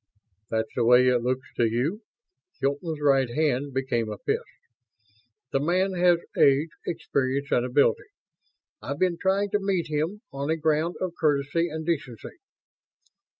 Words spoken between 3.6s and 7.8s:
became a fist. "The man has age, experience and